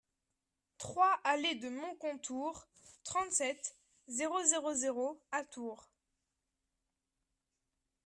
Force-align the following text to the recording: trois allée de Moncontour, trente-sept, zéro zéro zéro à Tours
trois 0.79 1.19
allée 1.23 1.53
de 1.53 1.69
Moncontour, 1.69 2.67
trente-sept, 3.03 3.77
zéro 4.07 4.41
zéro 4.45 4.73
zéro 4.73 5.21
à 5.31 5.43
Tours 5.43 5.91